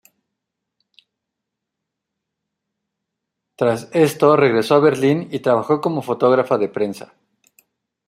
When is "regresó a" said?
4.35-4.79